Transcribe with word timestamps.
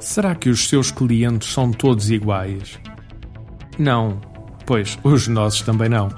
Será 0.00 0.34
que 0.34 0.48
os 0.48 0.68
seus 0.68 0.90
clientes 0.90 1.52
são 1.52 1.70
todos 1.70 2.10
iguais? 2.10 2.78
Não. 3.78 4.20
Pois, 4.66 4.98
os 5.02 5.28
nossos 5.28 5.62
também 5.62 5.88
não. 5.88 6.08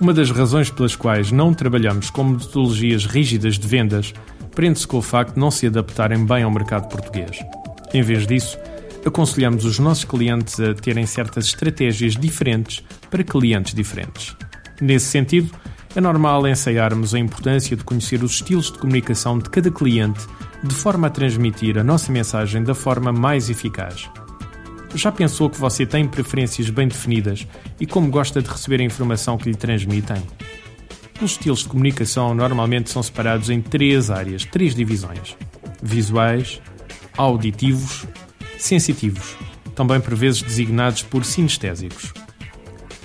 Uma 0.00 0.12
das 0.12 0.30
razões 0.30 0.70
pelas 0.70 0.96
quais 0.96 1.30
não 1.30 1.52
trabalhamos 1.52 2.10
com 2.10 2.24
metodologias 2.24 3.04
rígidas 3.04 3.58
de 3.58 3.68
vendas 3.68 4.14
prende-se 4.54 4.86
com 4.86 4.98
o 4.98 5.02
facto 5.02 5.34
de 5.34 5.40
não 5.40 5.50
se 5.50 5.66
adaptarem 5.66 6.24
bem 6.24 6.42
ao 6.42 6.50
mercado 6.50 6.88
português. 6.88 7.38
Em 7.92 8.02
vez 8.02 8.26
disso, 8.26 8.58
aconselhamos 9.04 9.64
os 9.64 9.78
nossos 9.78 10.04
clientes 10.04 10.58
a 10.60 10.74
terem 10.74 11.06
certas 11.06 11.46
estratégias 11.46 12.16
diferentes 12.16 12.82
para 13.10 13.24
clientes 13.24 13.74
diferentes. 13.74 14.36
Nesse 14.80 15.06
sentido, 15.06 15.50
é 15.94 16.00
normal 16.00 16.46
ensaiarmos 16.46 17.14
a 17.14 17.18
importância 17.18 17.76
de 17.76 17.84
conhecer 17.84 18.22
os 18.22 18.32
estilos 18.32 18.70
de 18.70 18.78
comunicação 18.78 19.38
de 19.38 19.50
cada 19.50 19.70
cliente 19.70 20.20
de 20.62 20.74
forma 20.74 21.08
a 21.08 21.10
transmitir 21.10 21.78
a 21.78 21.84
nossa 21.84 22.12
mensagem 22.12 22.62
da 22.62 22.74
forma 22.74 23.12
mais 23.12 23.50
eficaz. 23.50 24.08
Já 24.94 25.10
pensou 25.10 25.48
que 25.48 25.58
você 25.58 25.86
tem 25.86 26.06
preferências 26.06 26.68
bem 26.70 26.88
definidas 26.88 27.46
e 27.78 27.86
como 27.86 28.10
gosta 28.10 28.42
de 28.42 28.48
receber 28.48 28.80
a 28.80 28.84
informação 28.84 29.38
que 29.38 29.48
lhe 29.48 29.56
transmitem? 29.56 30.22
Os 31.20 31.32
estilos 31.32 31.60
de 31.60 31.68
comunicação 31.68 32.34
normalmente 32.34 32.90
são 32.90 33.02
separados 33.02 33.50
em 33.50 33.60
três 33.60 34.10
áreas, 34.10 34.44
três 34.44 34.74
divisões: 34.74 35.36
visuais, 35.82 36.60
auditivos, 37.16 38.06
sensitivos, 38.58 39.36
também 39.74 40.00
por 40.00 40.14
vezes 40.14 40.42
designados 40.42 41.02
por 41.02 41.24
sinestésicos. 41.24 42.12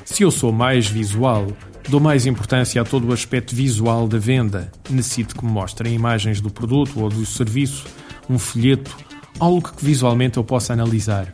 Se 0.03 0.23
eu 0.23 0.31
sou 0.31 0.51
mais 0.51 0.87
visual, 0.87 1.47
dou 1.87 1.99
mais 1.99 2.25
importância 2.25 2.81
a 2.81 2.85
todo 2.85 3.07
o 3.07 3.13
aspecto 3.13 3.55
visual 3.55 4.07
da 4.07 4.17
venda. 4.17 4.71
Necessito 4.89 5.35
que 5.35 5.45
me 5.45 5.51
mostrem 5.51 5.93
imagens 5.93 6.41
do 6.41 6.49
produto 6.49 6.99
ou 6.99 7.09
do 7.09 7.25
serviço, 7.25 7.85
um 8.29 8.39
folheto, 8.39 8.95
algo 9.39 9.71
que 9.71 9.85
visualmente 9.85 10.37
eu 10.37 10.43
possa 10.43 10.73
analisar. 10.73 11.31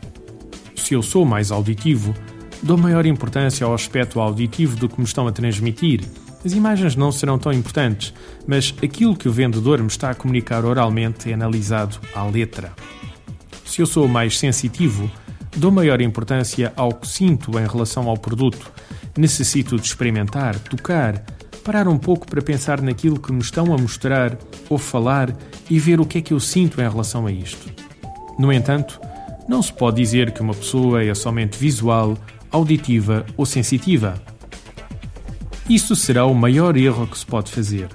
Se 0.76 0.94
eu 0.94 1.02
sou 1.02 1.24
mais 1.24 1.50
auditivo, 1.50 2.14
dou 2.62 2.76
maior 2.76 3.06
importância 3.06 3.66
ao 3.66 3.74
aspecto 3.74 4.20
auditivo 4.20 4.76
do 4.76 4.88
que 4.88 4.98
me 4.98 5.06
estão 5.06 5.26
a 5.26 5.32
transmitir. 5.32 6.02
As 6.44 6.52
imagens 6.52 6.96
não 6.96 7.12
serão 7.12 7.38
tão 7.38 7.52
importantes, 7.52 8.12
mas 8.46 8.74
aquilo 8.82 9.16
que 9.16 9.28
o 9.28 9.32
vendedor 9.32 9.80
me 9.80 9.86
está 9.86 10.10
a 10.10 10.14
comunicar 10.14 10.64
oralmente 10.64 11.30
é 11.30 11.34
analisado 11.34 11.98
à 12.14 12.24
letra. 12.24 12.72
Se 13.64 13.80
eu 13.80 13.86
sou 13.86 14.08
mais 14.08 14.38
sensitivo, 14.38 15.10
dou 15.56 15.70
maior 15.70 16.00
importância 16.00 16.72
ao 16.76 16.92
que 16.92 17.06
sinto 17.06 17.58
em 17.58 17.66
relação 17.66 18.08
ao 18.08 18.18
produto. 18.18 18.72
Necessito 19.16 19.76
de 19.76 19.86
experimentar, 19.86 20.58
tocar, 20.58 21.22
parar 21.62 21.86
um 21.86 21.98
pouco 21.98 22.26
para 22.26 22.40
pensar 22.40 22.80
naquilo 22.80 23.20
que 23.20 23.32
me 23.32 23.40
estão 23.40 23.74
a 23.74 23.78
mostrar 23.78 24.38
ou 24.68 24.78
falar 24.78 25.36
e 25.68 25.78
ver 25.78 26.00
o 26.00 26.06
que 26.06 26.18
é 26.18 26.20
que 26.22 26.32
eu 26.32 26.40
sinto 26.40 26.80
em 26.80 26.88
relação 26.88 27.26
a 27.26 27.32
isto. 27.32 27.70
No 28.38 28.52
entanto, 28.52 29.00
não 29.48 29.62
se 29.62 29.72
pode 29.72 29.96
dizer 29.96 30.32
que 30.32 30.40
uma 30.40 30.54
pessoa 30.54 31.04
é 31.04 31.14
somente 31.14 31.58
visual, 31.58 32.16
auditiva 32.50 33.26
ou 33.36 33.44
sensitiva. 33.44 34.14
Isso 35.68 35.94
será 35.94 36.24
o 36.24 36.34
maior 36.34 36.76
erro 36.76 37.06
que 37.06 37.18
se 37.18 37.26
pode 37.26 37.50
fazer. 37.50 37.88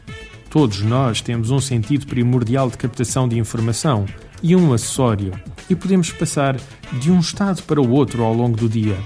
Todos 0.49 0.81
nós 0.81 1.21
temos 1.21 1.51
um 1.51 1.59
sentido 1.59 2.07
primordial 2.07 2.69
de 2.69 2.77
captação 2.77 3.27
de 3.27 3.37
informação 3.37 4.05
e 4.41 4.55
um 4.55 4.71
acessório, 4.71 5.33
e 5.69 5.75
podemos 5.75 6.11
passar 6.11 6.57
de 6.99 7.11
um 7.11 7.19
estado 7.19 7.63
para 7.63 7.81
o 7.81 7.89
outro 7.89 8.23
ao 8.23 8.33
longo 8.33 8.55
do 8.55 8.69
dia. 8.69 8.97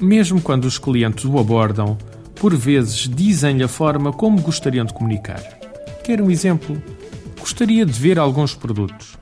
Mesmo 0.00 0.40
quando 0.40 0.64
os 0.64 0.78
clientes 0.78 1.24
o 1.24 1.38
abordam, 1.38 1.96
por 2.34 2.54
vezes 2.54 3.08
dizem-lhe 3.08 3.64
a 3.64 3.68
forma 3.68 4.12
como 4.12 4.40
gostariam 4.40 4.84
de 4.84 4.92
comunicar. 4.92 5.40
Quer 6.04 6.20
um 6.20 6.30
exemplo? 6.30 6.80
Gostaria 7.38 7.84
de 7.86 7.92
ver 7.92 8.18
alguns 8.18 8.54
produtos. 8.54 9.18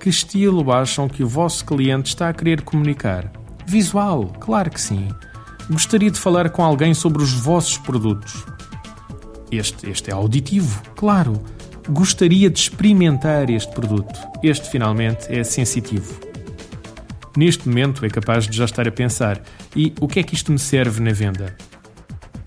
Que 0.00 0.08
estilo 0.08 0.72
acham 0.72 1.08
que 1.08 1.22
o 1.22 1.28
vosso 1.28 1.64
cliente 1.64 2.08
está 2.08 2.28
a 2.28 2.34
querer 2.34 2.62
comunicar? 2.62 3.30
Visual, 3.66 4.26
claro 4.40 4.70
que 4.70 4.80
sim. 4.80 5.08
Gostaria 5.70 6.10
de 6.10 6.18
falar 6.18 6.50
com 6.50 6.64
alguém 6.64 6.94
sobre 6.94 7.22
os 7.22 7.32
vossos 7.32 7.78
produtos. 7.78 8.44
Este, 9.50 9.88
este 9.90 10.10
é 10.10 10.14
auditivo, 10.14 10.82
claro 10.96 11.40
gostaria 11.88 12.48
de 12.48 12.58
experimentar 12.58 13.50
este 13.50 13.72
produto. 13.72 14.18
Este 14.42 14.68
finalmente 14.70 15.26
é 15.28 15.42
sensitivo. 15.42 16.31
Neste 17.36 17.68
momento 17.68 18.04
é 18.04 18.10
capaz 18.10 18.46
de 18.46 18.56
já 18.56 18.64
estar 18.64 18.86
a 18.86 18.92
pensar: 18.92 19.40
e 19.74 19.92
o 20.00 20.06
que 20.06 20.20
é 20.20 20.22
que 20.22 20.34
isto 20.34 20.52
me 20.52 20.58
serve 20.58 21.00
na 21.00 21.12
venda? 21.12 21.56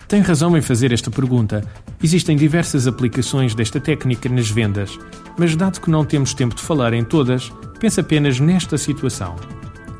Tem 0.07 0.21
razão 0.21 0.55
em 0.55 0.61
fazer 0.61 0.91
esta 0.91 1.09
pergunta. 1.09 1.63
Existem 2.03 2.37
diversas 2.37 2.85
aplicações 2.85 3.55
desta 3.55 3.79
técnica 3.79 4.29
nas 4.29 4.49
vendas, 4.49 4.99
mas 5.37 5.55
dado 5.55 5.81
que 5.81 5.89
não 5.89 6.05
temos 6.05 6.33
tempo 6.33 6.53
de 6.53 6.61
falar 6.61 6.93
em 6.93 7.03
todas, 7.03 7.51
pense 7.79 7.99
apenas 7.99 8.39
nesta 8.39 8.77
situação. 8.77 9.35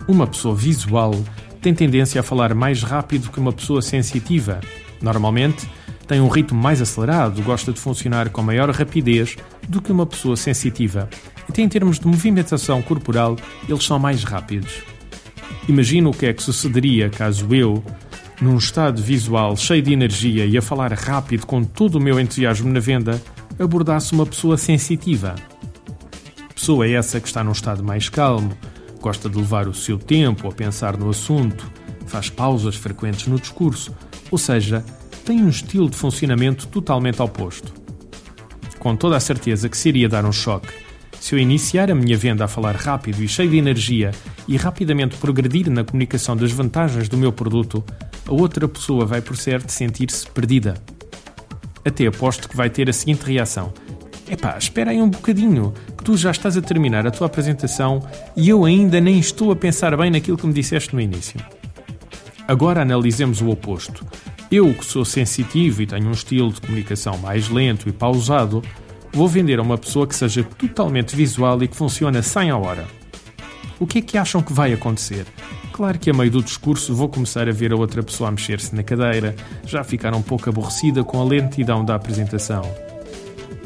Uma 0.08 0.28
pessoa 0.28 0.56
visual 0.56 1.14
tem 1.60 1.74
tendência 1.74 2.22
a 2.22 2.24
falar 2.24 2.54
mais 2.54 2.84
rápido 2.84 3.32
que 3.32 3.40
uma 3.40 3.52
pessoa 3.52 3.82
sensitiva. 3.82 4.60
Normalmente, 5.02 5.68
tem 6.08 6.22
um 6.22 6.28
ritmo 6.28 6.62
mais 6.62 6.82
acelerado, 6.82 7.42
gosta 7.42 7.74
de 7.74 7.80
funcionar 7.80 8.30
com 8.30 8.42
maior 8.42 8.70
rapidez 8.70 9.36
do 9.68 9.82
que 9.82 9.92
uma 9.92 10.06
pessoa 10.06 10.36
sensitiva. 10.36 11.10
Até 11.50 11.62
em 11.62 11.70
termos 11.70 12.00
de 12.00 12.08
movimentação 12.08 12.82
corporal, 12.82 13.36
eles 13.68 13.84
são 13.84 13.98
mais 13.98 14.24
rápidos. 14.24 14.84
Imagino 15.68 16.12
o 16.12 16.14
que 16.14 16.28
é 16.28 16.34
que 16.34 16.44
sucederia 16.44 17.10
caso 17.10 17.54
eu, 17.54 17.84
num 18.40 18.58
estado 18.58 19.02
visual 19.02 19.56
cheio 19.58 19.82
de 19.82 19.94
energia 19.94 20.46
e 20.46 20.58
a 20.58 20.62
falar 20.62 20.94
rápido 20.94 21.46
com 21.46 21.64
todo 21.64 21.96
o 21.96 22.02
meu 22.02 22.20
entusiasmo 22.20 22.72
na 22.72 22.80
venda, 22.80 23.22
abordasse 23.58 24.14
uma 24.14 24.26
pessoa 24.26 24.58
sensitiva. 24.58 25.36
Pessoa 26.54 26.88
essa 26.88 27.20
que 27.20 27.28
está 27.28 27.44
num 27.44 27.52
estado 27.52 27.84
mais 27.84 28.10
calmo, 28.10 28.56
gosta 29.02 29.30
de 29.30 29.38
levar 29.38 29.68
o 29.68 29.74
seu 29.74 29.98
tempo 29.98 30.48
a 30.48 30.52
pensar 30.52 30.98
no 30.98 31.10
assunto, 31.10 31.72
faz 32.06 32.30
pausas 32.30 32.76
frequentes 32.76 33.28
no 33.28 33.40
discurso, 33.40 33.94
ou 34.36 34.38
seja, 34.38 34.84
tem 35.24 35.42
um 35.42 35.48
estilo 35.48 35.90
de 35.90 35.96
funcionamento 35.96 36.68
totalmente 36.68 37.22
oposto. 37.22 37.74
Com 38.78 38.94
toda 38.94 39.16
a 39.16 39.20
certeza 39.22 39.70
que 39.70 39.78
seria 39.78 40.10
dar 40.10 40.26
um 40.26 40.32
choque 40.34 40.68
se 41.22 41.34
eu 41.34 41.40
iniciar 41.40 41.90
a 41.90 41.96
minha 41.96 42.18
venda 42.18 42.44
a 42.44 42.50
falar 42.50 42.76
rápido 42.76 43.24
e 43.24 43.30
cheio 43.30 43.50
de 43.50 43.58
energia 43.58 44.12
e 44.46 44.58
rapidamente 44.58 45.16
progredir 45.16 45.72
na 45.72 45.86
comunicação 45.86 46.36
das 46.36 46.52
vantagens 46.52 47.08
do 47.08 47.18
meu 47.18 47.32
produto, 47.32 47.82
a 48.28 48.34
outra 48.34 48.68
pessoa 48.68 49.06
vai 49.06 49.22
por 49.22 49.38
certo 49.38 49.70
sentir-se 49.70 50.30
perdida. 50.30 50.74
Até 51.86 52.06
aposto 52.06 52.50
que 52.50 52.58
vai 52.58 52.70
ter 52.70 52.90
a 52.90 52.94
seguinte 52.94 53.24
reação: 53.24 53.74
Epá, 54.30 54.58
espera 54.58 54.92
aí 54.92 55.02
um 55.02 55.10
bocadinho, 55.10 55.74
que 55.98 56.04
tu 56.04 56.18
já 56.18 56.32
estás 56.32 56.58
a 56.58 56.62
terminar 56.62 57.08
a 57.08 57.12
tua 57.12 57.28
apresentação 57.28 58.06
e 58.36 58.50
eu 58.50 58.66
ainda 58.66 59.00
nem 59.00 59.18
estou 59.18 59.50
a 59.50 59.56
pensar 59.56 59.96
bem 59.96 60.12
naquilo 60.12 60.38
que 60.38 60.46
me 60.46 60.54
disseste 60.54 60.94
no 60.94 61.00
início. 61.00 61.40
Agora 62.48 62.82
analisemos 62.82 63.42
o 63.42 63.50
oposto. 63.50 64.06
Eu, 64.52 64.74
que 64.74 64.86
sou 64.86 65.04
sensitivo 65.04 65.82
e 65.82 65.88
tenho 65.88 66.08
um 66.08 66.12
estilo 66.12 66.52
de 66.54 66.62
comunicação 66.62 67.18
mais 67.18 67.50
lento 67.50 67.90
e 67.90 67.92
pausado, 67.92 68.62
vou 69.12 69.28
vender 69.28 69.58
a 69.58 69.64
uma 69.64 69.78
pessoa 69.78 70.06
que 70.06 70.16
seja 70.16 70.44
totalmente 70.44 71.16
visual 71.16 71.62
e 71.64 71.68
que 71.68 71.76
funcione 71.76 72.18
a 72.18 72.24
100 72.24 72.52
a 72.52 72.58
hora. 72.58 72.86
O 73.80 73.88
que 73.88 73.98
é 73.98 74.02
que 74.02 74.18
acham 74.18 74.42
que 74.42 74.54
vai 74.54 74.72
acontecer? 74.74 75.26
Claro 75.74 75.98
que 75.98 76.10
a 76.10 76.14
meio 76.14 76.32
do 76.32 76.44
discurso 76.44 76.94
vou 76.94 77.10
começar 77.10 77.50
a 77.50 77.52
ver 77.52 77.74
a 77.74 77.76
outra 77.76 78.02
pessoa 78.02 78.30
a 78.30 78.32
mexer-se 78.32 78.74
na 78.76 78.84
cadeira, 78.84 79.36
já 79.66 79.84
ficar 79.84 80.14
um 80.14 80.22
pouco 80.22 80.48
aborrecida 80.48 81.04
com 81.04 81.20
a 81.20 81.26
lentidão 81.26 81.84
da 81.84 81.96
apresentação. 81.96 82.62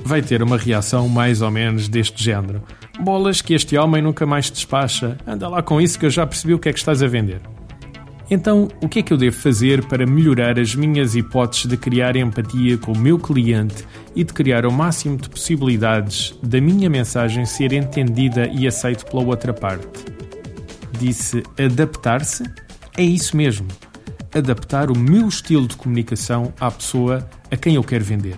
Vai 0.04 0.22
ter 0.22 0.42
uma 0.42 0.58
reação 0.58 1.08
mais 1.10 1.42
ou 1.42 1.52
menos 1.52 1.88
deste 1.88 2.24
género. 2.24 2.64
Bolas 3.00 3.42
que 3.42 3.54
este 3.54 3.78
homem 3.78 4.02
nunca 4.02 4.26
mais 4.26 4.50
despacha. 4.50 5.18
Anda 5.28 5.48
lá 5.50 5.62
com 5.62 5.80
isso 5.80 6.00
que 6.00 6.06
eu 6.06 6.10
já 6.10 6.26
percebi 6.26 6.54
o 6.54 6.60
que 6.60 6.70
é 6.70 6.74
que 6.74 6.80
estás 6.80 7.04
a 7.04 7.08
vender. 7.08 7.42
Então, 8.32 8.68
o 8.80 8.88
que 8.88 9.00
é 9.00 9.02
que 9.02 9.12
eu 9.12 9.18
devo 9.18 9.36
fazer 9.36 9.84
para 9.86 10.06
melhorar 10.06 10.60
as 10.60 10.76
minhas 10.76 11.16
hipóteses 11.16 11.66
de 11.66 11.76
criar 11.76 12.16
empatia 12.16 12.78
com 12.78 12.92
o 12.92 12.98
meu 12.98 13.18
cliente 13.18 13.88
e 14.16 14.24
de 14.24 14.32
criar 14.32 14.68
o 14.68 14.72
máximo 14.72 15.18
de 15.18 15.28
possibilidades 15.28 16.38
da 16.44 16.62
minha 16.62 16.90
mensagem 16.90 17.44
ser 17.46 17.74
entendida 17.74 18.48
e 18.48 18.68
aceita 18.68 19.04
pela 19.06 19.24
outra 19.24 19.52
parte? 19.52 20.06
Disse 21.00 21.42
adaptar-se? 21.58 22.44
É 22.96 23.04
isso 23.04 23.36
mesmo. 23.36 23.68
Adaptar 24.36 24.92
o 24.92 24.98
meu 24.98 25.28
estilo 25.28 25.68
de 25.68 25.76
comunicação 25.76 26.54
à 26.60 26.70
pessoa 26.70 27.28
a 27.50 27.58
quem 27.58 27.76
eu 27.76 27.84
quero 27.84 28.04
vender. 28.04 28.36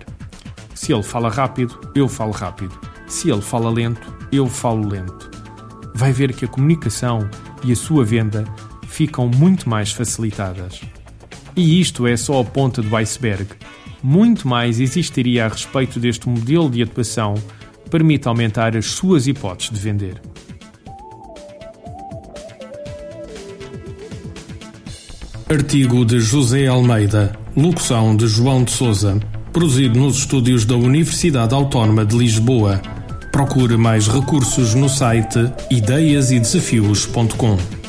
Se 0.74 0.90
ele 0.90 1.02
fala 1.02 1.28
rápido, 1.28 1.78
eu 1.94 2.08
falo 2.08 2.32
rápido. 2.32 2.72
Se 3.06 3.30
ele 3.30 3.42
fala 3.42 3.68
lento, 3.68 4.14
eu 4.32 4.46
falo 4.46 4.88
lento. 4.88 5.30
Vai 5.94 6.12
ver 6.12 6.32
que 6.32 6.46
a 6.46 6.48
comunicação 6.48 7.28
e 7.62 7.72
a 7.72 7.76
sua 7.76 8.04
venda 8.04 8.44
ficam 8.92 9.28
muito 9.28 9.68
mais 9.68 9.92
facilitadas. 9.92 10.80
E 11.56 11.80
isto 11.80 12.06
é 12.06 12.16
só 12.16 12.40
a 12.40 12.44
ponta 12.44 12.80
do 12.80 12.94
iceberg. 12.96 13.46
Muito 14.02 14.48
mais 14.48 14.80
existiria 14.80 15.46
a 15.46 15.48
respeito 15.48 16.00
deste 16.00 16.28
modelo 16.28 16.70
de 16.70 16.82
atuação 16.82 17.34
que 17.84 17.90
permite 17.90 18.26
aumentar 18.26 18.76
as 18.76 18.86
suas 18.86 19.26
hipóteses 19.26 19.72
de 19.72 19.78
vender. 19.78 20.20
Artigo 25.48 26.04
de 26.04 26.18
José 26.18 26.66
Almeida, 26.66 27.36
locução 27.54 28.16
de 28.16 28.26
João 28.26 28.64
de 28.64 28.70
Souza, 28.70 29.20
produzido 29.52 30.00
nos 30.00 30.18
estúdios 30.18 30.64
da 30.64 30.76
Universidade 30.76 31.54
Autónoma 31.54 32.06
de 32.06 32.16
Lisboa 32.16 32.80
Procure 33.32 33.78
mais 33.78 34.08
recursos 34.08 34.74
no 34.74 34.90
site 34.90 35.50
ideiasedesafios.com. 35.70 37.81